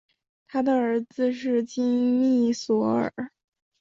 [0.47, 3.13] 他的儿子是金密索尔。